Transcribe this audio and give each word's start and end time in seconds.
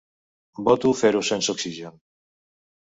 Voto 0.69 0.93
fer-ho 1.03 1.23
sense 1.29 1.53
oxigen. 1.55 2.03